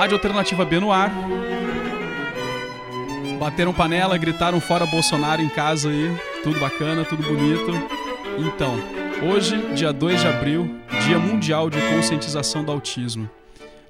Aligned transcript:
Rádio 0.00 0.16
Alternativa 0.16 0.64
B 0.64 0.80
no 0.80 0.90
ar. 0.90 1.12
Bateram 3.38 3.70
panela, 3.74 4.16
gritaram 4.16 4.58
fora 4.58 4.86
Bolsonaro 4.86 5.42
em 5.42 5.48
casa 5.50 5.90
aí. 5.90 6.10
Tudo 6.42 6.58
bacana, 6.58 7.04
tudo 7.04 7.22
bonito. 7.22 7.70
Então, 8.38 8.78
hoje, 9.30 9.58
dia 9.74 9.92
2 9.92 10.22
de 10.22 10.26
abril, 10.26 10.74
Dia 11.04 11.18
Mundial 11.18 11.68
de 11.68 11.78
Conscientização 11.94 12.64
do 12.64 12.72
Autismo. 12.72 13.28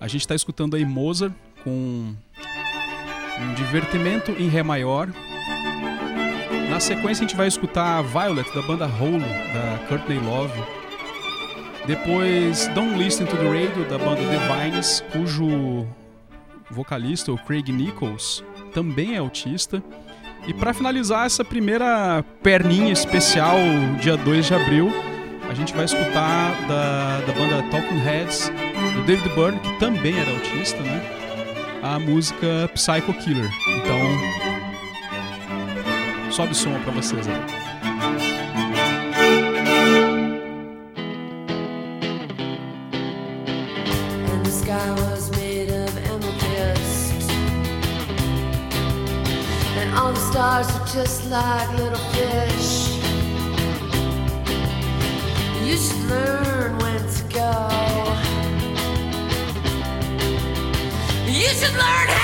A 0.00 0.08
gente 0.08 0.22
está 0.22 0.34
escutando 0.34 0.74
aí 0.74 0.84
Mozart 0.84 1.32
com 1.62 1.70
um 1.70 3.54
divertimento 3.54 4.32
em 4.32 4.48
Ré 4.48 4.64
maior. 4.64 5.08
Na 6.68 6.80
sequência, 6.80 7.24
a 7.24 7.28
gente 7.28 7.36
vai 7.36 7.46
escutar 7.46 8.02
Violet, 8.02 8.52
da 8.52 8.62
banda 8.62 8.86
Hole, 8.86 9.20
da 9.20 9.86
Courtney 9.86 10.18
Love. 10.18 10.60
Depois, 11.86 12.66
Don't 12.74 12.98
Listen 12.98 13.26
to 13.26 13.36
the 13.36 13.44
Radio, 13.44 13.84
da 13.88 13.96
banda 13.96 14.22
Divines, 14.22 15.04
cujo 15.12 15.86
vocalista, 16.70 17.32
o 17.32 17.38
Craig 17.38 17.70
Nichols, 17.70 18.44
também 18.72 19.14
é 19.14 19.18
autista. 19.18 19.82
E 20.46 20.54
para 20.54 20.72
finalizar 20.72 21.26
essa 21.26 21.44
primeira 21.44 22.24
perninha 22.42 22.92
especial, 22.92 23.56
dia 24.00 24.16
2 24.16 24.46
de 24.46 24.54
abril, 24.54 24.90
a 25.48 25.54
gente 25.54 25.74
vai 25.74 25.84
escutar 25.84 26.52
da, 26.66 27.20
da 27.20 27.32
banda 27.32 27.62
Talking 27.70 27.98
Heads, 27.98 28.50
do 28.94 29.02
David 29.04 29.28
Byrne, 29.34 29.58
que 29.60 29.78
também 29.78 30.18
era 30.18 30.30
autista, 30.30 30.78
né? 30.80 31.02
A 31.82 31.98
música 31.98 32.70
Psycho 32.74 33.12
Killer. 33.14 33.50
Então, 33.78 33.98
sobe 36.30 36.54
som 36.54 36.72
para 36.80 36.92
vocês 36.92 37.26
aí. 37.26 37.80
stars 38.00 38.29
just 50.92 51.30
like 51.30 51.70
little 51.78 51.98
fish. 52.10 52.98
You 55.64 55.76
should 55.76 56.04
learn 56.10 56.78
when 56.78 56.98
to 56.98 57.22
go. 57.32 58.16
You 61.26 61.48
should 61.48 61.76
learn 61.76 62.19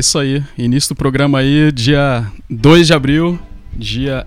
isso 0.00 0.18
aí. 0.18 0.42
Início 0.58 0.94
do 0.94 0.96
programa 0.96 1.38
aí, 1.38 1.70
dia 1.72 2.26
2 2.48 2.88
de 2.88 2.92
abril, 2.92 3.38
dia 3.72 4.26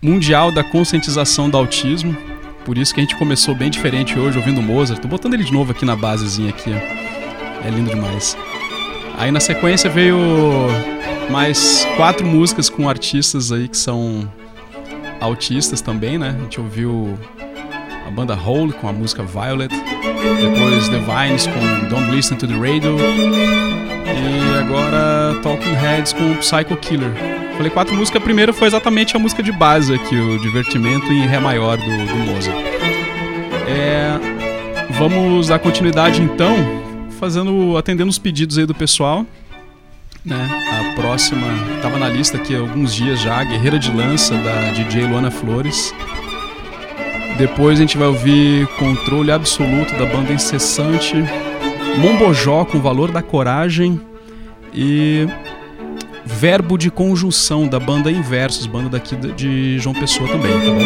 mundial 0.00 0.52
da 0.52 0.62
conscientização 0.62 1.50
do 1.50 1.56
autismo. 1.56 2.16
Por 2.64 2.78
isso 2.78 2.94
que 2.94 3.00
a 3.00 3.02
gente 3.02 3.16
começou 3.16 3.54
bem 3.54 3.70
diferente 3.70 4.18
hoje, 4.18 4.38
ouvindo 4.38 4.62
Mozart. 4.62 5.00
Tô 5.00 5.08
botando 5.08 5.34
ele 5.34 5.44
de 5.44 5.52
novo 5.52 5.72
aqui 5.72 5.84
na 5.84 5.96
basezinha 5.96 6.50
aqui, 6.50 6.70
ó. 6.70 7.66
É 7.66 7.70
lindo 7.70 7.90
demais. 7.90 8.36
Aí 9.18 9.30
na 9.30 9.40
sequência 9.40 9.90
veio 9.90 10.16
mais 11.30 11.86
quatro 11.96 12.26
músicas 12.26 12.68
com 12.68 12.88
artistas 12.88 13.52
aí 13.52 13.68
que 13.68 13.76
são 13.76 14.30
autistas 15.20 15.80
também, 15.80 16.18
né? 16.18 16.34
A 16.38 16.42
gente 16.42 16.60
ouviu 16.60 17.18
banda 18.12 18.34
Hole 18.34 18.72
com 18.72 18.88
a 18.88 18.92
música 18.92 19.22
Violet, 19.22 19.74
depois 19.74 20.88
The 20.88 20.98
Vines 20.98 21.46
com 21.46 21.88
Don't 21.88 22.14
Listen 22.14 22.36
to 22.36 22.46
the 22.46 22.54
Radio, 22.54 22.96
e 24.06 24.58
agora 24.58 25.34
Talking 25.42 25.74
Heads 25.74 26.12
com 26.12 26.36
Psycho 26.36 26.76
Killer. 26.76 27.12
Falei 27.56 27.70
quatro 27.70 27.94
músicas, 27.94 28.20
a 28.20 28.24
primeira 28.24 28.52
foi 28.52 28.68
exatamente 28.68 29.16
a 29.16 29.18
música 29.18 29.42
de 29.42 29.50
base 29.50 29.94
aqui, 29.94 30.16
o 30.16 30.38
Divertimento 30.38 31.10
em 31.12 31.26
Ré 31.26 31.40
maior 31.40 31.76
do, 31.76 31.84
do 31.84 32.32
Mozart. 32.32 32.56
É, 33.66 34.18
vamos 34.90 35.48
dar 35.48 35.58
continuidade 35.58 36.22
então, 36.22 36.56
fazendo, 37.18 37.76
atendendo 37.76 38.10
os 38.10 38.18
pedidos 38.18 38.58
aí 38.58 38.66
do 38.66 38.74
pessoal. 38.74 39.26
Né? 40.24 40.48
A 40.70 40.94
próxima 40.94 41.46
estava 41.76 41.98
na 41.98 42.08
lista 42.08 42.36
aqui 42.36 42.54
há 42.54 42.60
alguns 42.60 42.94
dias 42.94 43.20
já, 43.20 43.42
Guerreira 43.42 43.78
de 43.78 43.90
Lança 43.90 44.34
da 44.36 44.72
DJ 44.72 45.06
Luana 45.06 45.30
Flores. 45.30 45.92
Depois 47.36 47.78
a 47.78 47.80
gente 47.80 47.96
vai 47.96 48.08
ouvir 48.08 48.66
Controle 48.78 49.32
Absoluto 49.32 49.94
da 49.96 50.06
banda 50.06 50.32
Incessante. 50.32 51.16
Mombojó 51.98 52.64
com 52.64 52.80
Valor 52.80 53.10
da 53.10 53.22
Coragem 53.22 54.00
e 54.72 55.26
Verbo 56.24 56.78
de 56.78 56.90
Conjunção 56.90 57.66
da 57.66 57.78
banda 57.78 58.10
Inversos, 58.10 58.66
banda 58.66 58.88
daqui 58.88 59.14
de 59.16 59.78
João 59.78 59.94
Pessoa 59.94 60.28
também, 60.28 60.52
tá 60.52 60.70
bom? 60.70 60.80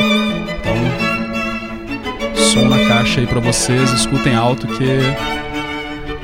Então, 0.61 2.35
som 2.35 2.69
na 2.69 2.89
caixa 2.89 3.21
aí 3.21 3.27
para 3.27 3.41
vocês, 3.41 3.93
escutem 3.93 4.35
alto 4.35 4.67
que 4.67 4.99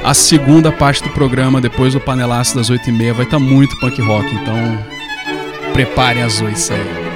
A 0.04 0.14
segunda 0.14 0.72
parte 0.72 1.02
do 1.02 1.10
programa, 1.10 1.60
depois 1.60 1.94
do 1.94 2.00
panelaço 2.00 2.56
das 2.56 2.70
8h30, 2.70 3.12
vai 3.12 3.24
estar 3.24 3.38
tá 3.38 3.38
muito 3.38 3.78
punk 3.78 4.00
rock, 4.02 4.26
então 4.34 4.78
preparem 5.72 6.22
as 6.22 6.40
oiças 6.40 6.72
aí. 6.72 7.11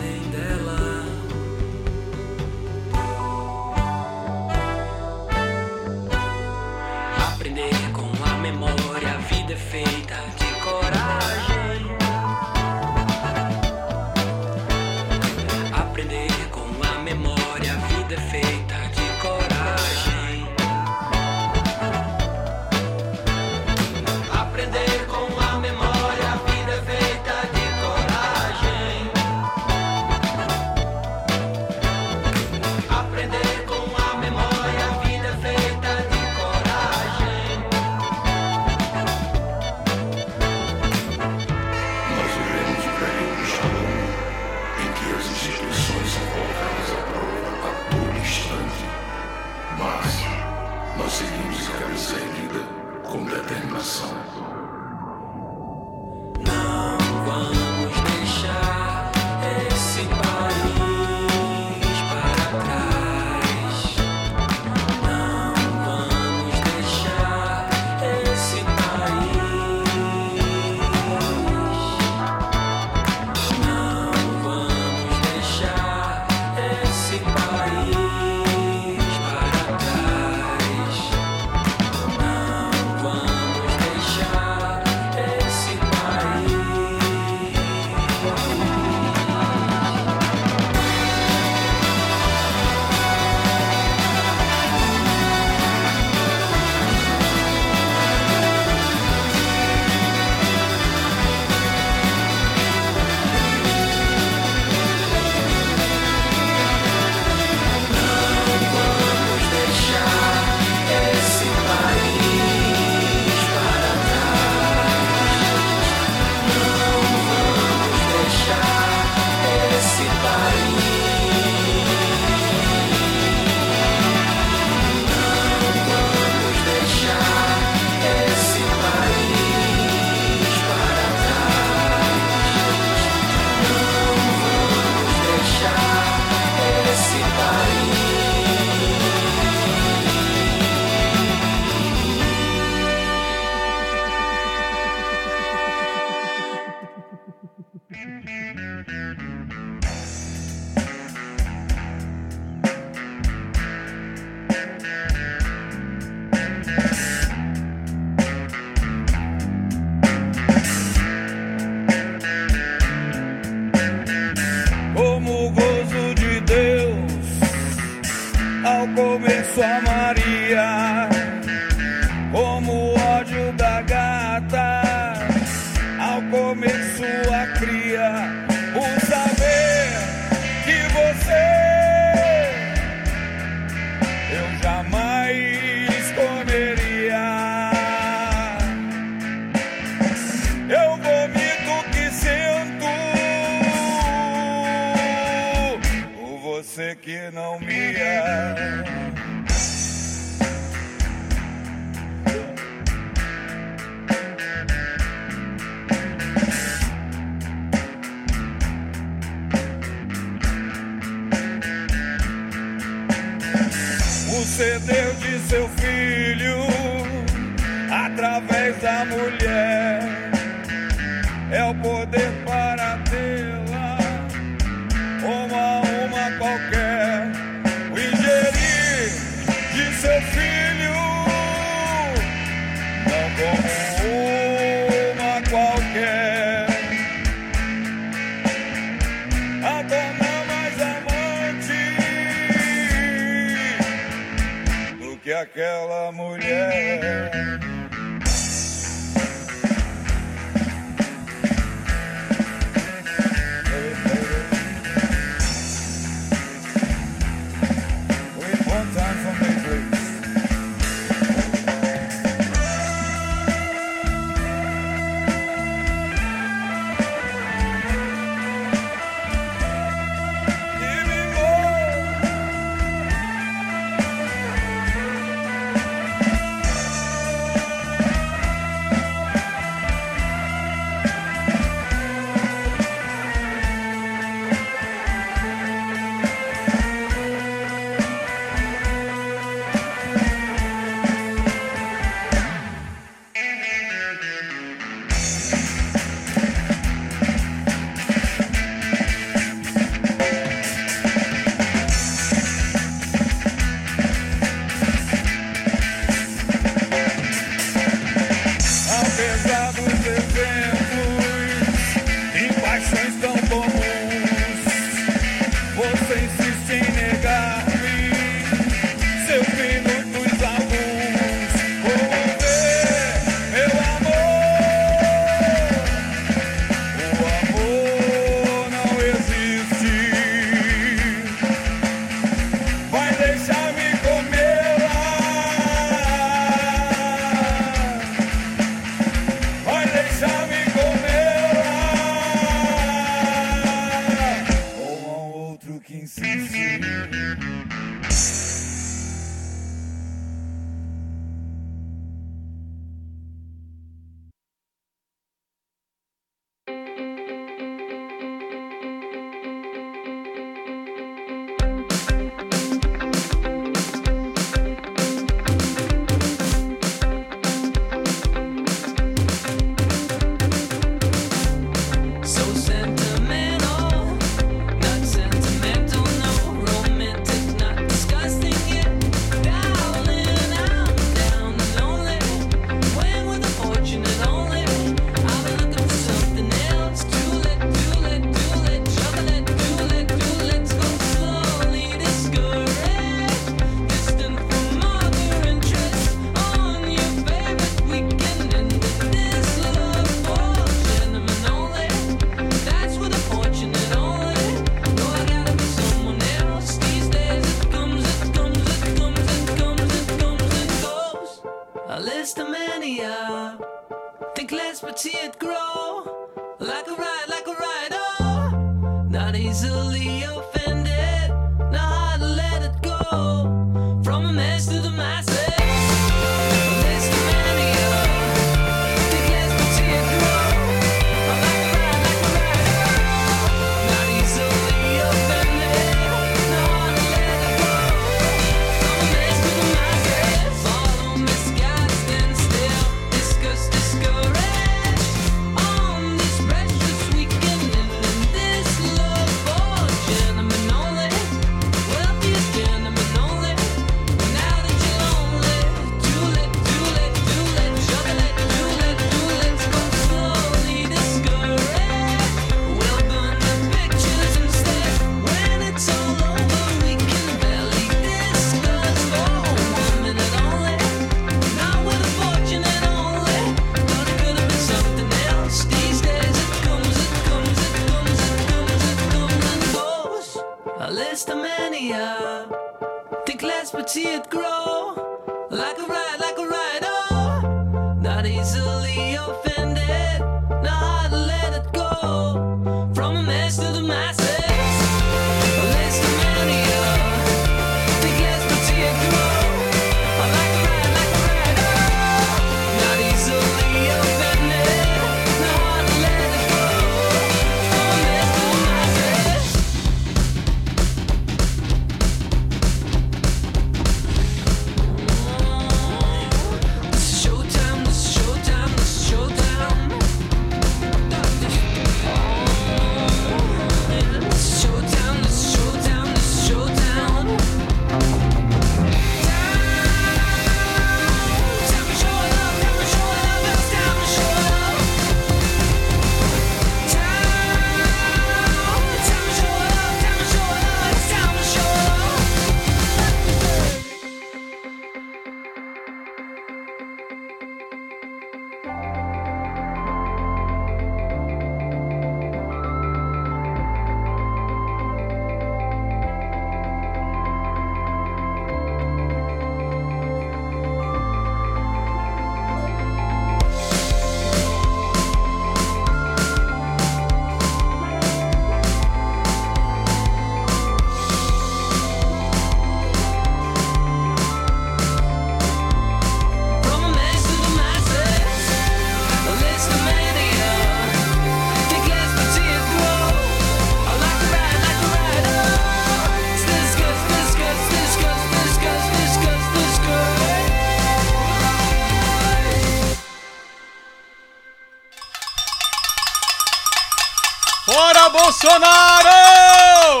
Bolsonaro! 598.48 600.00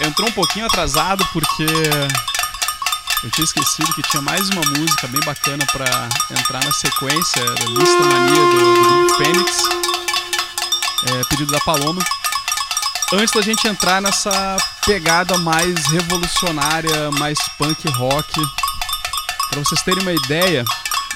Entrou 0.00 0.28
um 0.28 0.32
pouquinho 0.32 0.66
atrasado 0.66 1.24
porque 1.32 1.62
eu 3.22 3.30
tinha 3.30 3.44
esquecido 3.44 3.94
que 3.94 4.02
tinha 4.02 4.20
mais 4.20 4.50
uma 4.50 4.62
música 4.62 5.06
bem 5.06 5.20
bacana 5.20 5.64
pra 5.66 5.86
entrar 6.36 6.64
na 6.64 6.72
sequência 6.72 7.44
da 7.44 7.64
lista 7.66 8.02
mania 8.02 8.34
do, 8.34 9.06
do 9.06 9.14
Fênix. 9.14 9.62
É, 11.06 11.24
pedido 11.28 11.52
da 11.52 11.60
Paloma. 11.60 12.02
Antes 13.12 13.32
da 13.32 13.42
gente 13.42 13.68
entrar 13.68 14.02
nessa 14.02 14.56
pegada 14.84 15.38
mais 15.38 15.86
revolucionária, 15.86 17.12
mais 17.12 17.38
punk 17.58 17.88
rock. 17.90 18.32
Pra 19.50 19.60
vocês 19.60 19.82
terem 19.82 20.02
uma 20.02 20.12
ideia, 20.12 20.64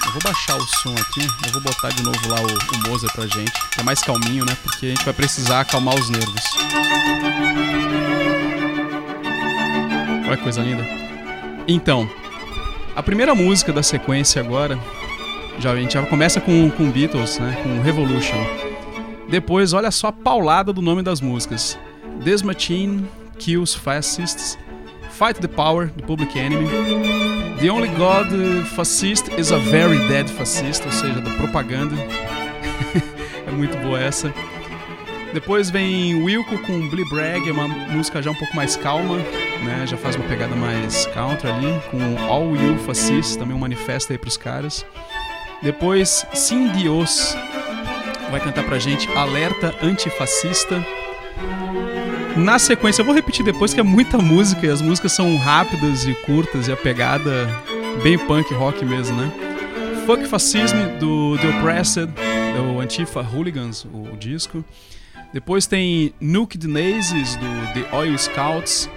eu 0.07 0.13
vou 0.13 0.21
baixar 0.23 0.55
o 0.55 0.65
som 0.65 0.93
aqui, 0.93 1.27
eu 1.45 1.51
vou 1.51 1.61
botar 1.61 1.89
de 1.89 2.01
novo 2.01 2.29
lá 2.29 2.37
o, 2.41 2.45
o 2.45 2.89
Mozart 2.89 3.13
pra 3.13 3.27
gente, 3.27 3.51
é 3.77 3.83
mais 3.83 4.01
calminho, 4.01 4.45
né? 4.45 4.55
Porque 4.63 4.85
a 4.85 4.89
gente 4.89 5.03
vai 5.03 5.13
precisar 5.13 5.61
acalmar 5.61 5.95
os 5.95 6.09
nervos. 6.09 6.41
Olha 10.25 10.37
que 10.37 10.43
coisa 10.43 10.61
linda. 10.61 10.85
Então, 11.67 12.09
a 12.95 13.03
primeira 13.03 13.35
música 13.35 13.73
da 13.73 13.83
sequência 13.83 14.41
agora, 14.41 14.79
já, 15.59 15.71
a 15.71 15.75
gente 15.75 15.93
já 15.93 16.03
começa 16.05 16.39
com, 16.39 16.69
com 16.71 16.89
Beatles, 16.89 17.37
né? 17.39 17.59
Com 17.61 17.81
Revolution. 17.81 18.37
Depois, 19.29 19.73
olha 19.73 19.91
só 19.91 20.07
a 20.07 20.13
paulada 20.13 20.71
do 20.71 20.81
nome 20.81 21.03
das 21.03 21.19
músicas. 21.19 21.77
This 22.23 22.41
Machine 22.41 23.05
Kills 23.37 23.77
Fascists. 23.77 24.57
Fight 25.17 25.41
the 25.41 25.47
Power, 25.47 25.87
do 25.87 26.03
Public 26.03 26.37
Enemy. 26.37 26.67
The 27.59 27.71
Only 27.71 27.87
God 27.97 28.27
Fascist 28.75 29.29
is 29.39 29.51
a 29.51 29.57
Very 29.57 29.97
Dead 30.07 30.29
Fascist, 30.29 30.85
ou 30.85 30.91
seja, 30.91 31.19
da 31.19 31.31
propaganda. 31.37 31.95
é 33.47 33.49
muito 33.49 33.75
boa 33.79 33.99
essa. 33.99 34.31
Depois 35.33 35.71
vem 35.71 36.21
Wilco 36.23 36.59
com 36.59 36.87
Blee 36.89 37.09
Bragg, 37.09 37.49
é 37.49 37.51
uma 37.51 37.67
música 37.67 38.21
já 38.21 38.29
um 38.29 38.35
pouco 38.35 38.55
mais 38.55 38.75
calma, 38.75 39.17
né? 39.63 39.87
Já 39.87 39.97
faz 39.97 40.15
uma 40.15 40.27
pegada 40.27 40.55
mais 40.55 41.07
country 41.07 41.49
ali, 41.49 41.81
com 41.89 42.23
All 42.31 42.55
You 42.55 42.77
Fascist, 42.77 43.39
também 43.39 43.55
um 43.55 43.59
manifesto 43.59 44.11
aí 44.13 44.19
pros 44.19 44.37
caras. 44.37 44.85
Depois, 45.63 46.27
Sim 46.35 46.67
Dios 46.73 47.35
vai 48.29 48.39
cantar 48.39 48.65
pra 48.65 48.77
gente 48.77 49.11
Alerta 49.13 49.73
Antifascista. 49.81 50.85
Na 52.37 52.59
sequência, 52.59 53.01
eu 53.01 53.05
vou 53.05 53.15
repetir 53.15 53.43
depois 53.43 53.73
que 53.73 53.79
é 53.79 53.83
muita 53.83 54.17
música 54.19 54.65
e 54.65 54.69
as 54.69 54.81
músicas 54.81 55.11
são 55.11 55.37
rápidas 55.37 56.05
e 56.05 56.13
curtas 56.13 56.67
e 56.67 56.71
a 56.71 56.77
pegada 56.77 57.49
bem 58.03 58.17
punk 58.17 58.53
rock 58.53 58.85
mesmo, 58.85 59.17
né? 59.17 59.31
Fuck 60.05 60.25
Fascism 60.27 60.77
do 60.99 61.37
The 61.39 61.49
Oppressed, 61.49 62.07
do 62.55 62.79
Antifa 62.79 63.21
Hooligans, 63.21 63.85
o, 63.85 64.15
disco. 64.15 64.63
Depois 65.33 65.65
tem 65.65 66.13
Nuke 66.21 66.57
the 66.57 66.67
Nazis 66.67 67.35
do 67.35 67.73
The 67.73 67.95
Oil 67.95 68.17
Scouts. 68.17 68.89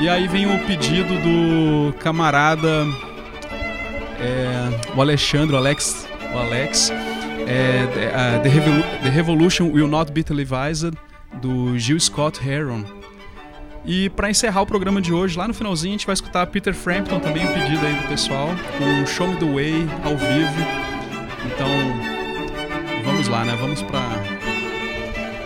E 0.00 0.08
aí 0.08 0.26
vem 0.26 0.46
o 0.46 0.58
pedido 0.66 1.14
do 1.18 1.92
camarada 1.98 2.86
é, 4.18 4.90
o 4.96 5.00
Alexandre, 5.00 5.54
o 5.54 5.58
Alex, 5.58 6.08
o 6.34 6.38
Alex 6.38 6.90
é, 7.46 8.40
The, 8.42 8.48
Revolu- 8.48 8.84
The 9.02 9.08
Revolution 9.10 9.70
Will 9.70 9.86
Not 9.86 10.10
Be 10.10 10.24
Televised 10.24 10.94
do 11.34 11.78
Gil 11.78 11.98
Scott 11.98 12.46
Heron. 12.46 12.84
E 13.84 14.08
pra 14.10 14.30
encerrar 14.30 14.62
o 14.62 14.66
programa 14.66 15.00
de 15.00 15.12
hoje, 15.12 15.36
lá 15.36 15.48
no 15.48 15.54
finalzinho 15.54 15.94
a 15.94 15.96
gente 15.96 16.06
vai 16.06 16.14
escutar 16.14 16.46
Peter 16.46 16.72
Frampton, 16.72 17.18
também 17.18 17.44
um 17.44 17.52
pedido 17.52 17.84
aí 17.84 17.94
do 17.94 18.08
pessoal, 18.08 18.48
com 18.78 19.06
Show 19.06 19.26
Me 19.26 19.36
the 19.36 19.44
Way 19.44 19.88
ao 20.04 20.16
vivo. 20.16 20.92
Então, 21.46 21.68
vamos 23.04 23.26
lá, 23.26 23.44
né? 23.44 23.56
Vamos 23.56 23.82
pra 23.82 24.00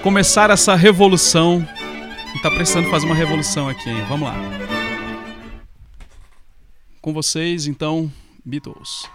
começar 0.03 0.51
essa 0.51 0.75
revolução. 0.75 1.67
A 1.67 2.29
gente 2.29 2.43
tá 2.43 2.51
precisando 2.51 2.91
fazer 2.91 3.07
uma 3.07 3.15
revolução 3.15 3.69
aqui, 3.69 3.89
hein? 3.89 4.05
Vamos 4.09 4.29
lá. 4.29 4.35
Com 7.01 7.15
vocês, 7.15 7.67
então, 7.67 8.13
Beatles. 8.45 9.09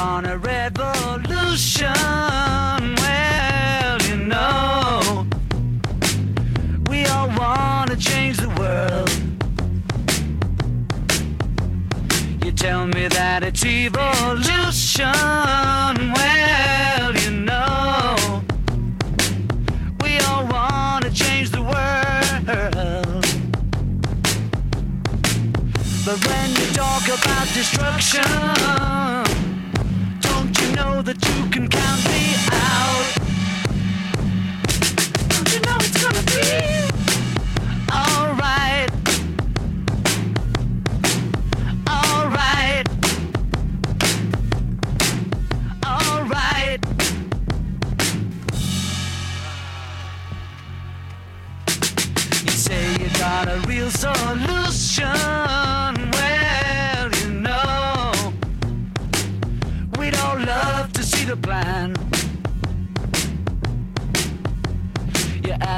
Want 0.00 0.26
a 0.26 0.38
revolution. 0.38 1.92
Well, 3.02 3.98
you 4.08 4.16
know, 4.16 5.26
we 6.88 7.04
all 7.04 7.28
want 7.36 7.90
to 7.90 7.96
change 7.96 8.38
the 8.38 8.48
world. 8.60 9.10
You 12.44 12.52
tell 12.52 12.86
me 12.86 13.08
that 13.08 13.42
it's 13.42 13.62
evolution. 13.64 15.12
Well, 16.16 17.10
you 17.24 17.32
know, 17.48 18.42
we 20.02 20.12
all 20.28 20.46
want 20.46 21.04
to 21.04 21.10
change 21.12 21.50
the 21.50 21.62
world. 21.72 22.46
But 26.06 26.18
when 26.26 26.48
you 26.58 26.66
talk 26.72 27.04
about 27.18 27.46
destruction, 27.58 28.99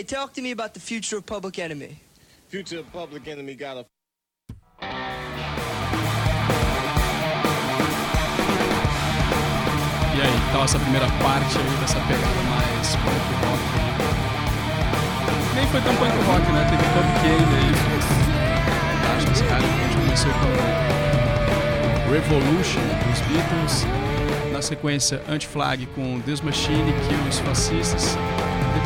Okay, 0.00 0.16
talk 0.16 0.32
to 0.32 0.40
me 0.40 0.50
about 0.50 0.72
the 0.72 0.80
future 0.80 1.18
of 1.18 1.26
Public 1.26 1.58
Enemy. 1.58 2.00
Future 2.48 2.78
of 2.78 2.90
Public 2.90 3.28
Enemy 3.28 3.54
got 3.54 3.76
a 3.76 3.84
E 10.16 10.20
aí, 10.22 10.52
tal 10.52 10.64
essa 10.64 10.78
primeira 10.78 11.06
parte 11.20 11.58
aí 11.58 11.76
dessa 11.80 12.00
pegada 12.00 12.42
mais 12.48 12.96
punk 12.96 13.34
rock. 13.44 13.60
Nem 15.54 15.66
foi 15.66 15.82
tão 15.82 15.94
punk 15.96 16.16
rock, 16.24 16.50
né? 16.50 16.64
Teve 16.70 16.82
Cupcake 16.94 17.52
aí. 17.60 17.74
Fantástico 19.02 19.32
esse 19.32 19.44
cara. 19.44 19.62
A 19.62 19.66
gente 19.82 19.96
começou 19.98 20.32
com 20.32 20.48
Revolution 22.10 22.80
dos 23.06 23.20
Beatles. 23.28 23.84
Na 24.50 24.62
sequência, 24.62 25.22
Anti-Flag 25.28 25.84
com 25.94 26.20
Deus 26.20 26.40
Machine, 26.40 26.90
Kill 27.06 27.28
os 27.28 27.38
Fascistas 27.40 28.16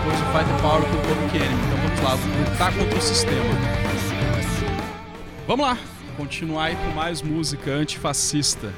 depois 0.04 0.20
o 0.20 0.24
Fight 0.32 0.60
Power 0.60 0.82
com 0.82 0.96
o 0.96 1.00
Public 1.00 1.32
Kenny. 1.32 1.54
Então 1.54 1.78
vamos 1.78 2.00
lá, 2.02 2.50
lutar 2.50 2.72
contra 2.74 2.98
o 2.98 3.00
sistema. 3.00 3.44
Vamos 5.46 5.66
lá, 5.66 5.78
continuar 6.16 6.64
aí 6.64 6.76
com 6.76 6.90
mais 6.90 7.22
música 7.22 7.70
antifascista. 7.70 8.72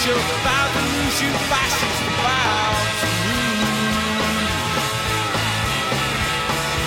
show 0.00 0.16
by 0.16 0.64
the 0.72 0.80
Lucian 0.96 1.32
fascist 1.52 2.00
about 2.08 2.72
me. 3.04 3.36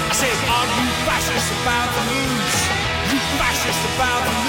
I 0.10 0.14
said, 0.18 0.38
are 0.50 0.70
you 0.74 0.88
fascist 1.06 1.50
about 1.62 1.90
the 1.94 2.04
news? 2.10 2.56
You 3.14 3.20
fascist 3.38 3.82
about 3.94 4.22
the 4.26 4.34
news? 4.34 4.43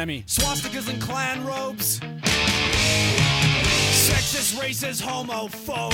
Swastikas 0.00 0.88
and 0.88 0.98
clan 1.02 1.44
robes. 1.44 2.00
Sexist, 3.92 4.58
racist, 4.58 5.02
homophobes. 5.02 5.92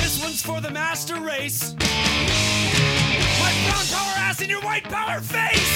This 0.00 0.22
one's 0.22 0.40
for 0.40 0.60
the 0.60 0.70
master 0.70 1.16
race. 1.16 1.74
My 3.40 3.52
brown 3.66 3.86
power 3.90 4.14
ass 4.22 4.40
in 4.40 4.48
your 4.48 4.60
white 4.62 4.84
power 4.84 5.20
face. 5.20 5.74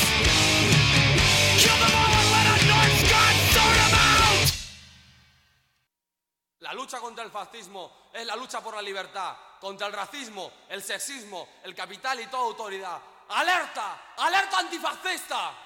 Kill 1.59 1.79
them 1.83 1.91
all 1.99 2.15
and 2.15 2.31
let 2.31 2.47
a 2.47 2.57
Norse 2.71 3.03
god 3.11 3.35
sort 3.51 3.77
them 3.83 3.95
out. 3.99 4.53
La 6.61 6.73
lucha 6.75 7.01
contra 7.01 7.25
el 7.25 7.31
fascismo 7.31 7.91
es 8.15 8.25
la 8.25 8.37
lucha 8.37 8.61
por 8.61 8.77
la 8.77 8.83
libertad, 8.83 9.35
contra 9.61 9.89
el 9.89 9.93
racismo, 9.93 10.53
el 10.71 10.81
sexismo, 10.81 11.49
el 11.65 11.75
capital 11.75 12.21
y 12.21 12.27
toda 12.27 12.45
autoridad. 12.45 13.03
¡Alerta! 13.31 14.15
¡Alerta 14.17 14.61
antifascista! 14.61 15.66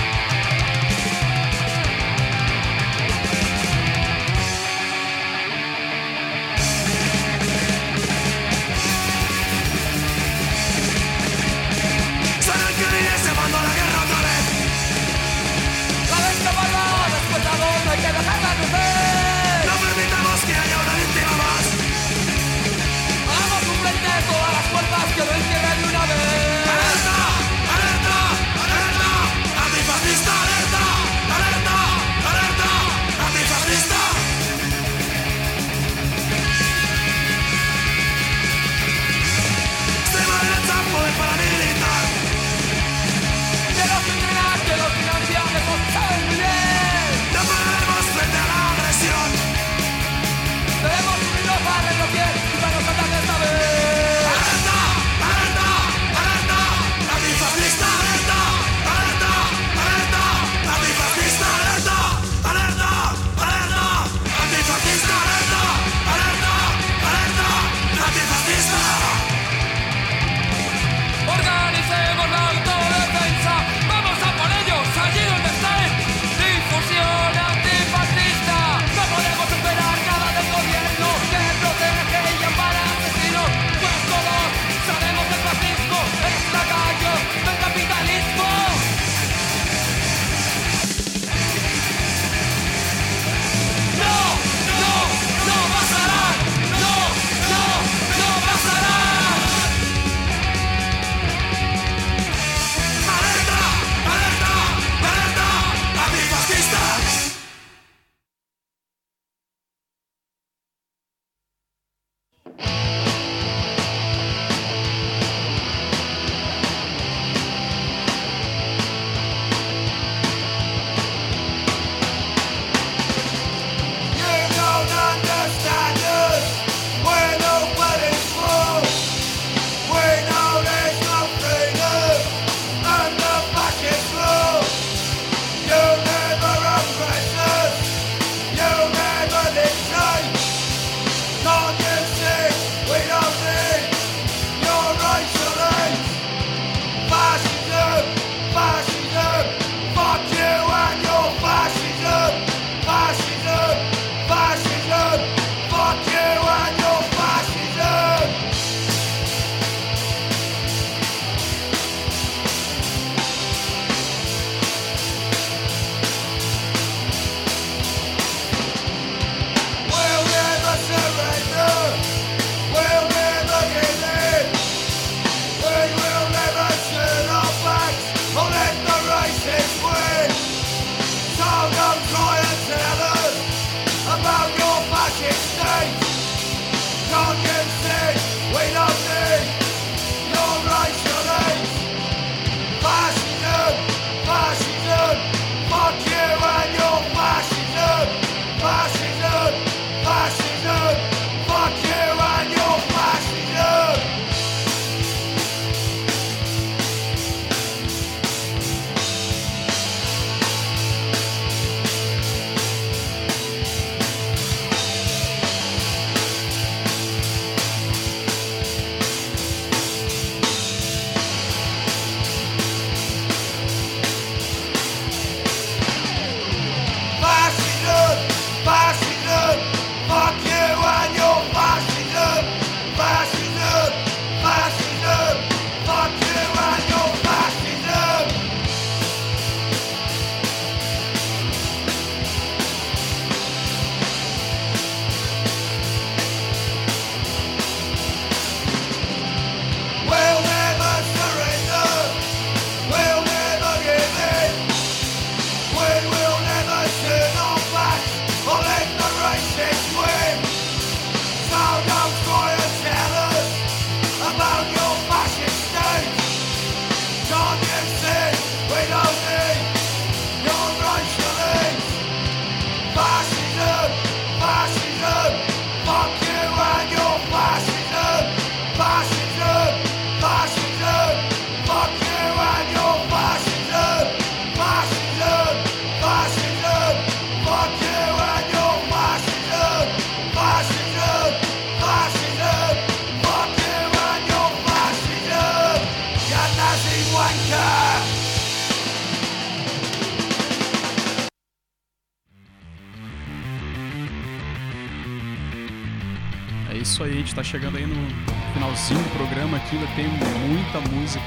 ainda 309.75 309.87
tem 309.95 310.07
muita 310.47 310.81
música 310.89 311.21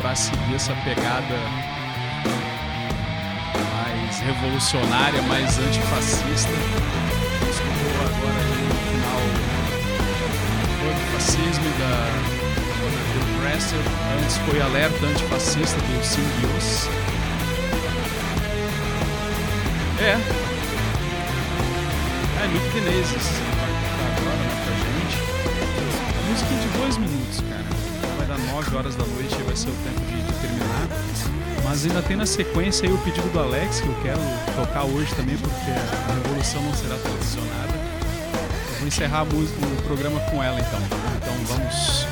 pra 0.00 0.14
seguir 0.14 0.54
essa 0.54 0.74
pegada 0.84 1.38
mais 3.74 4.20
revolucionária, 4.20 5.22
mais 5.22 5.58
antifascista. 5.58 6.52
Escutou 7.50 7.94
agora 8.00 8.44
no 8.44 8.74
final 8.90 9.52
o 10.88 11.12
fascismo 11.12 11.64
da 11.78 12.42
do 13.12 13.40
Presser, 13.40 13.80
antes 14.20 14.36
foi 14.38 14.60
Alerta 14.60 15.06
Antifascista 15.06 15.76
do 15.80 16.04
Simbios. 16.04 16.88
É. 20.00 20.16
É, 22.42 22.48
Nick 22.48 22.74
Menezes 22.74 23.51
música 26.42 26.54
é 26.54 26.58
de 26.58 26.78
dois 26.78 26.96
minutos, 26.98 27.40
cara. 27.48 27.64
Vai 28.16 28.26
dar 28.26 28.38
9 28.38 28.76
horas 28.76 28.94
da 28.94 29.04
noite 29.04 29.34
e 29.38 29.42
vai 29.42 29.56
ser 29.56 29.70
o 29.70 29.74
tempo 29.84 30.00
de, 30.00 30.22
de 30.22 30.32
terminar. 30.40 30.88
Mas 31.64 31.84
ainda 31.84 32.02
tem 32.02 32.16
na 32.16 32.26
sequência 32.26 32.88
aí 32.88 32.94
o 32.94 32.98
pedido 32.98 33.28
do 33.32 33.38
Alex, 33.38 33.80
que 33.80 33.86
eu 33.86 33.94
quero 34.02 34.20
tocar 34.56 34.84
hoje 34.84 35.14
também, 35.14 35.36
porque 35.36 35.70
a 35.70 36.14
revolução 36.14 36.62
não 36.62 36.74
será 36.74 36.96
televisionada. 36.96 37.72
Eu 38.72 38.78
vou 38.78 38.88
encerrar 38.88 39.24
música, 39.24 39.58
o 39.64 39.82
programa 39.82 40.20
com 40.20 40.42
ela 40.42 40.60
então. 40.60 40.80
Então 41.16 41.56
vamos 41.56 42.06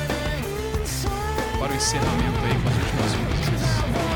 para 1.59 1.71
o 1.71 1.75
encerramento 1.75 2.39
aí 2.45 2.61
com 2.61 2.69
as 2.69 2.75
últimas 2.75 3.11
músicas. 3.15 4.10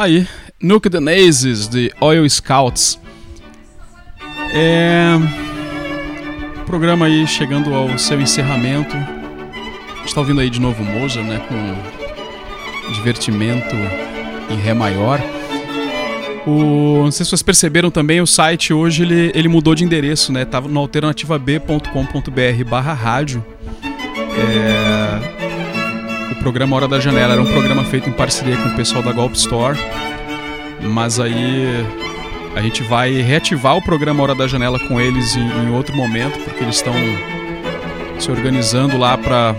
Aí, 0.00 0.28
Nuke 0.62 0.88
the 0.88 1.00
Nazes 1.00 1.66
de 1.66 1.92
Oil 2.00 2.30
Scouts. 2.30 3.00
É. 4.54 5.16
O 6.60 6.64
programa 6.66 7.06
aí 7.06 7.26
chegando 7.26 7.74
ao 7.74 7.98
seu 7.98 8.20
encerramento. 8.20 8.94
A 8.94 9.96
gente 10.02 10.14
tá 10.14 10.20
ouvindo 10.20 10.40
aí 10.40 10.48
de 10.48 10.60
novo 10.60 10.84
Mozart, 10.84 11.26
né? 11.26 11.42
Com 11.48 12.92
divertimento 12.92 13.74
em 14.48 14.56
Ré 14.56 14.72
maior. 14.72 15.20
O, 16.46 17.02
não 17.02 17.10
sei 17.10 17.24
se 17.24 17.30
vocês 17.30 17.42
perceberam 17.42 17.90
também, 17.90 18.20
o 18.20 18.26
site 18.26 18.72
hoje 18.72 19.02
ele, 19.02 19.32
ele 19.34 19.48
mudou 19.48 19.74
de 19.74 19.82
endereço, 19.82 20.30
né? 20.30 20.44
Tava 20.44 20.68
no 20.68 20.78
alternativab.com.br 20.78 22.64
barra 22.70 22.92
rádio. 22.92 23.44
É, 24.38 25.37
programa 26.38 26.76
Hora 26.76 26.88
da 26.88 27.00
Janela 27.00 27.32
era 27.34 27.42
um 27.42 27.46
programa 27.46 27.84
feito 27.84 28.08
em 28.08 28.12
parceria 28.12 28.56
com 28.56 28.68
o 28.68 28.76
pessoal 28.76 29.02
da 29.02 29.12
Golp 29.12 29.34
Store. 29.34 29.78
Mas 30.80 31.18
aí 31.18 31.84
a 32.54 32.62
gente 32.62 32.82
vai 32.82 33.20
reativar 33.20 33.76
o 33.76 33.82
programa 33.82 34.22
Hora 34.22 34.34
da 34.34 34.46
Janela 34.46 34.78
com 34.78 35.00
eles 35.00 35.36
em, 35.36 35.40
em 35.40 35.70
outro 35.70 35.94
momento, 35.96 36.38
porque 36.40 36.62
eles 36.62 36.76
estão 36.76 36.94
se 38.18 38.30
organizando 38.30 38.98
lá 38.98 39.16
para 39.16 39.54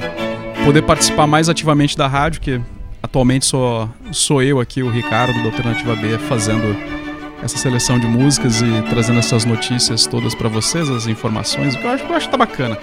poder 0.65 0.81
participar 0.81 1.27
mais 1.27 1.49
ativamente 1.49 1.95
da 1.97 2.07
rádio, 2.07 2.41
que 2.41 2.61
atualmente 3.01 3.45
sou, 3.45 3.89
sou 4.11 4.41
eu 4.41 4.59
aqui, 4.59 4.83
o 4.83 4.89
Ricardo, 4.89 5.33
da 5.33 5.45
Alternativa 5.45 5.95
B, 5.95 6.17
fazendo 6.17 6.75
essa 7.41 7.57
seleção 7.57 7.97
de 7.99 8.05
músicas 8.05 8.61
e 8.61 8.81
trazendo 8.89 9.19
essas 9.19 9.45
notícias 9.45 10.05
todas 10.05 10.35
para 10.35 10.49
vocês, 10.49 10.89
as 10.89 11.07
informações, 11.07 11.75
o 11.75 11.79
que 11.79 11.85
eu 11.85 11.91
acho, 11.91 12.03
eu 12.03 12.15
acho 12.15 12.25
que 12.25 12.31
tá 12.31 12.37
bacana. 12.37 12.77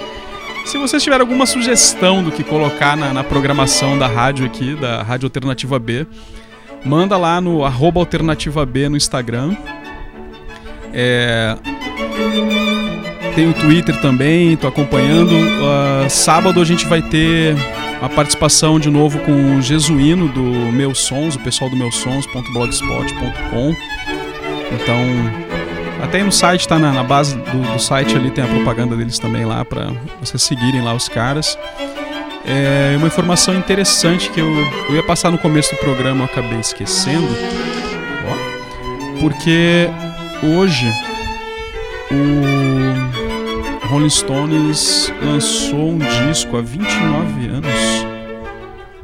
Se 0.66 0.76
vocês 0.78 1.00
tiverem 1.00 1.22
alguma 1.22 1.46
sugestão 1.46 2.24
do 2.24 2.32
que 2.32 2.42
colocar 2.42 2.96
na, 2.96 3.12
na 3.12 3.22
programação 3.22 3.96
da 3.96 4.08
rádio 4.08 4.44
aqui, 4.44 4.74
da 4.74 5.00
Rádio 5.00 5.26
Alternativa 5.26 5.78
B, 5.78 6.04
manda 6.84 7.16
lá 7.16 7.40
no 7.40 7.64
arroba 7.64 8.00
Alternativa 8.00 8.66
B 8.66 8.88
no 8.88 8.96
Instagram. 8.96 9.56
É... 10.92 11.56
Tem 13.36 13.48
o 13.48 13.54
Twitter 13.54 14.00
também, 14.00 14.56
tô 14.56 14.66
acompanhando. 14.66 15.36
Uh, 15.36 16.10
sábado 16.10 16.60
a 16.60 16.64
gente 16.64 16.84
vai 16.86 17.00
ter 17.00 17.54
uma 18.00 18.08
participação 18.08 18.80
de 18.80 18.90
novo 18.90 19.20
com 19.20 19.56
o 19.56 19.62
Jesuíno 19.62 20.28
do 20.28 20.42
Meus 20.72 20.98
Sons, 20.98 21.36
o 21.36 21.40
pessoal 21.40 21.70
do 21.70 21.76
meusons.blogspot.com. 21.76 23.76
Então, 24.72 25.45
até 26.02 26.18
aí 26.18 26.24
no 26.24 26.32
site, 26.32 26.68
tá 26.68 26.78
na, 26.78 26.92
na 26.92 27.02
base 27.02 27.36
do, 27.36 27.72
do, 27.72 27.78
site 27.78 28.16
ali 28.16 28.30
tem 28.30 28.44
a 28.44 28.46
propaganda 28.46 28.96
deles 28.96 29.18
também 29.18 29.44
lá 29.44 29.64
para 29.64 29.92
vocês 30.20 30.42
seguirem 30.42 30.82
lá 30.82 30.94
os 30.94 31.08
caras. 31.08 31.58
É 32.44 32.96
uma 32.96 33.08
informação 33.08 33.54
interessante 33.54 34.30
que 34.30 34.40
eu, 34.40 34.48
eu 34.88 34.94
ia 34.94 35.02
passar 35.02 35.30
no 35.30 35.38
começo 35.38 35.74
do 35.74 35.78
programa, 35.78 36.20
eu 36.20 36.24
acabei 36.26 36.60
esquecendo. 36.60 37.26
Porque 39.20 39.88
hoje 40.42 40.86
o 42.10 43.86
Rolling 43.88 44.10
Stones 44.10 45.12
lançou 45.22 45.90
um 45.90 45.98
disco 45.98 46.56
há 46.56 46.60
29 46.60 47.46
anos. 47.46 48.06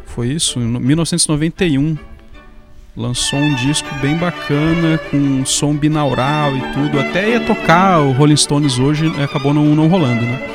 Foi 0.05 0.29
isso? 0.29 0.61
Em 0.61 0.67
1991 0.67 1.97
lançou 2.97 3.39
um 3.39 3.55
disco 3.55 3.89
bem 4.01 4.17
bacana, 4.17 4.99
com 5.11 5.45
som 5.45 5.75
binaural 5.75 6.55
e 6.57 6.61
tudo. 6.73 7.01
Até 7.01 7.31
ia 7.31 7.41
tocar 7.41 8.01
o 8.01 8.13
Rolling 8.13 8.37
Stones 8.37 8.79
hoje, 8.79 9.13
acabou 9.23 9.55
não, 9.55 9.65
não 9.65 9.89
rolando, 9.89 10.23
né? 10.23 10.49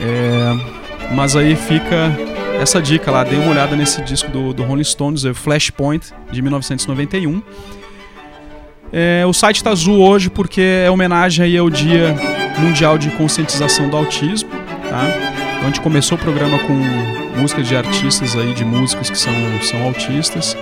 É, 0.00 1.14
mas 1.14 1.34
aí 1.36 1.56
fica 1.56 2.12
essa 2.60 2.80
dica 2.80 3.10
lá, 3.10 3.24
dê 3.24 3.36
uma 3.36 3.50
olhada 3.50 3.74
nesse 3.74 4.02
disco 4.02 4.30
do, 4.30 4.52
do 4.52 4.62
Rolling 4.62 4.84
Stones, 4.84 5.24
é 5.24 5.32
Flashpoint, 5.32 6.12
de 6.30 6.42
1991. 6.42 7.42
É, 8.92 9.24
o 9.26 9.32
site 9.32 9.56
está 9.56 9.70
azul 9.70 10.00
hoje 10.00 10.30
porque 10.30 10.60
é 10.60 10.90
homenagem 10.90 11.44
aí 11.44 11.58
ao 11.58 11.68
Dia 11.68 12.14
Mundial 12.58 12.96
de 12.96 13.10
Conscientização 13.10 13.88
do 13.88 13.96
Autismo, 13.96 14.50
tá? 14.88 15.08
Então 15.56 15.62
a 15.62 15.66
gente 15.66 15.80
começou 15.80 16.16
o 16.16 16.20
programa 16.20 16.58
com 16.60 16.74
música 17.40 17.62
de 17.62 17.74
artistas 17.74 18.36
aí, 18.36 18.54
de 18.54 18.64
músicos 18.64 19.10
que 19.10 19.18
são, 19.18 19.32
são 19.62 19.82
autistas. 19.82 20.56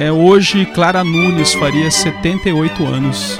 É, 0.00 0.12
hoje, 0.12 0.64
Clara 0.64 1.02
Nunes 1.02 1.54
faria 1.54 1.90
78 1.90 2.86
anos. 2.86 3.36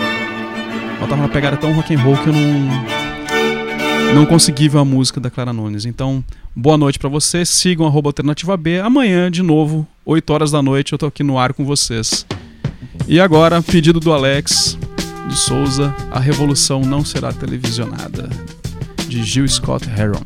Ela 0.96 1.06
tava 1.06 1.16
numa 1.18 1.28
pegada 1.28 1.56
tão 1.56 1.72
rock 1.72 1.94
and 1.94 2.00
roll 2.00 2.16
que 2.16 2.30
eu 2.30 2.32
não, 2.32 4.14
não 4.16 4.26
consegui 4.26 4.68
ver 4.68 4.78
a 4.78 4.84
música 4.84 5.20
da 5.20 5.30
Clara 5.30 5.52
Nunes. 5.52 5.84
Então, 5.84 6.22
boa 6.56 6.76
noite 6.76 6.98
pra 6.98 7.08
vocês. 7.08 7.48
Sigam 7.48 7.86
Alternativa 7.86 8.56
B. 8.56 8.80
Amanhã, 8.80 9.30
de 9.30 9.40
novo, 9.40 9.86
8 10.04 10.28
horas 10.32 10.50
da 10.50 10.60
noite, 10.60 10.92
eu 10.92 10.98
tô 10.98 11.06
aqui 11.06 11.22
no 11.22 11.38
ar 11.38 11.52
com 11.52 11.64
vocês. 11.64 12.26
E 13.06 13.20
agora, 13.20 13.62
pedido 13.62 14.00
do 14.00 14.12
Alex 14.12 14.76
de 15.28 15.36
Souza, 15.36 15.94
A 16.10 16.18
Revolução 16.18 16.80
Não 16.80 17.04
Será 17.04 17.32
Televisionada, 17.32 18.28
de 19.06 19.22
Gil 19.22 19.46
Scott 19.46 19.88
Heron. 19.88 20.24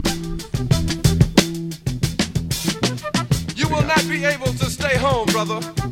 You 3.54 3.68
will 3.68 3.86
not 3.86 4.04
be 4.08 4.24
able 4.24 4.54
to 4.54 4.70
stay 4.70 4.96
home, 4.96 5.30
brother. 5.30 5.91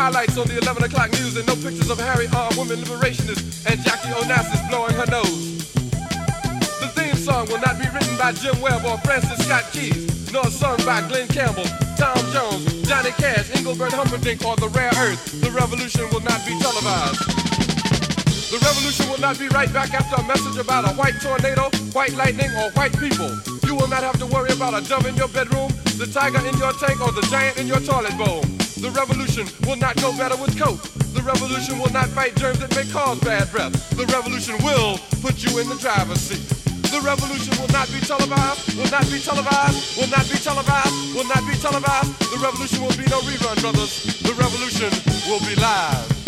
highlights 0.00 0.38
on 0.38 0.48
the 0.48 0.56
11 0.56 0.82
o'clock 0.84 1.12
news 1.12 1.36
and 1.36 1.44
no 1.44 1.52
pictures 1.60 1.90
of 1.90 2.00
Harry 2.00 2.24
armed 2.32 2.56
women 2.56 2.80
liberationists 2.80 3.68
and 3.68 3.76
Jackie 3.84 4.08
Onassis 4.16 4.64
blowing 4.72 4.96
her 4.96 5.04
nose. 5.12 5.68
The 6.80 6.88
theme 6.96 7.12
song 7.20 7.44
will 7.52 7.60
not 7.60 7.76
be 7.76 7.84
written 7.92 8.16
by 8.16 8.32
Jim 8.32 8.56
Webb 8.64 8.80
or 8.88 8.96
Francis 9.04 9.44
Scott 9.44 9.68
Keys, 9.76 10.32
nor 10.32 10.48
sung 10.48 10.80
by 10.88 11.04
Glenn 11.04 11.28
Campbell, 11.28 11.68
Tom 12.00 12.16
Jones, 12.32 12.64
Johnny 12.88 13.12
Cash, 13.20 13.52
Engelbert 13.52 13.92
Humperdinck, 13.92 14.40
or 14.40 14.56
The 14.56 14.72
Rare 14.72 14.88
Earth. 15.04 15.20
The 15.36 15.52
revolution 15.52 16.08
will 16.16 16.24
not 16.24 16.40
be 16.48 16.56
televised. 16.56 17.20
The 18.48 18.56
revolution 18.56 19.04
will 19.12 19.20
not 19.20 19.38
be 19.38 19.52
right 19.52 19.70
back 19.70 19.92
after 19.92 20.16
a 20.16 20.24
message 20.24 20.56
about 20.56 20.88
a 20.88 20.96
white 20.96 21.20
tornado, 21.20 21.68
white 21.92 22.16
lightning, 22.16 22.48
or 22.56 22.72
white 22.72 22.96
people. 22.96 23.28
You 23.68 23.76
will 23.76 23.88
not 23.92 24.00
have 24.00 24.16
to 24.16 24.26
worry 24.32 24.56
about 24.56 24.72
a 24.72 24.80
dove 24.80 25.04
in 25.04 25.14
your 25.20 25.28
bedroom, 25.28 25.68
the 26.00 26.08
tiger 26.08 26.40
in 26.40 26.56
your 26.56 26.72
tank, 26.80 27.04
or 27.04 27.12
the 27.12 27.26
giant 27.28 27.60
in 27.60 27.66
your 27.68 27.80
toilet 27.84 28.16
bowl. 28.16 28.59
The 28.80 28.90
revolution 28.92 29.46
will 29.68 29.76
not 29.76 29.96
go 30.00 30.16
better 30.16 30.36
with 30.40 30.58
coke. 30.58 30.80
The 31.12 31.20
revolution 31.20 31.78
will 31.78 31.92
not 31.92 32.08
fight 32.16 32.34
germs 32.36 32.60
that 32.60 32.74
may 32.74 32.90
cause 32.90 33.20
bad 33.20 33.50
breath. 33.52 33.72
The 33.90 34.06
revolution 34.06 34.56
will 34.64 34.96
put 35.20 35.44
you 35.44 35.58
in 35.60 35.68
the 35.68 35.76
driver's 35.76 36.20
seat. 36.20 36.40
The 36.88 37.00
revolution 37.04 37.52
will 37.60 37.68
not 37.68 37.92
be 37.92 38.00
televised, 38.00 38.76
will 38.80 38.90
not 38.90 39.04
be 39.12 39.20
televised, 39.20 39.98
will 40.00 40.08
not 40.08 40.24
be 40.32 40.38
televised, 40.40 41.14
will 41.14 41.28
not 41.28 41.44
be 41.46 41.54
televised. 41.60 42.10
The 42.32 42.40
revolution 42.40 42.80
will 42.80 42.96
be 42.96 43.04
no 43.12 43.20
rerun, 43.20 43.60
brothers. 43.60 44.20
The 44.24 44.32
revolution 44.32 44.88
will 45.28 45.40
be 45.44 45.60
live. 45.60 46.19